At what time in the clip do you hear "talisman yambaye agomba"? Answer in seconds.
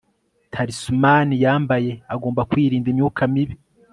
0.53-2.47